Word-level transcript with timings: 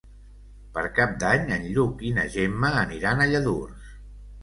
Per 0.77 0.83
Cap 0.99 1.13
d'Any 1.25 1.53
en 1.59 1.69
Lluc 1.77 2.03
i 2.09 2.17
na 2.19 2.27
Gemma 2.39 2.75
aniran 2.89 3.25
a 3.27 3.33
Lladurs. 3.37 3.97